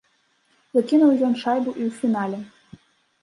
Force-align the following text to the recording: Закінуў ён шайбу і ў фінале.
Закінуў 0.77 1.11
ён 1.27 1.33
шайбу 1.41 1.71
і 1.81 1.83
ў 1.89 1.91
фінале. 1.99 2.39